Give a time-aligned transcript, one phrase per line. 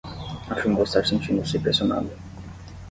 [0.53, 2.11] Afirmou estar sentindo-se pressionada